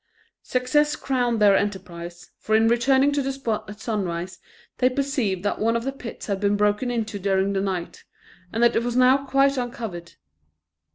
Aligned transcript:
Success 0.41 0.95
crowned 0.95 1.39
their 1.39 1.55
enterprise, 1.55 2.31
for 2.39 2.55
in 2.55 2.67
returning 2.67 3.11
to 3.11 3.21
the 3.21 3.31
spot 3.31 3.69
at 3.69 3.79
sunrise, 3.79 4.39
they 4.79 4.89
perceived 4.89 5.43
that 5.43 5.59
one 5.59 5.75
of 5.75 5.83
the 5.83 5.91
pits 5.91 6.25
had 6.25 6.39
been 6.39 6.57
broken 6.57 6.89
into 6.89 7.19
during 7.19 7.53
the 7.53 7.61
night, 7.61 8.03
and 8.51 8.63
that 8.63 8.75
it 8.75 8.81
was 8.83 8.95
now 8.95 9.23
quite 9.27 9.57
uncovered. 9.57 10.13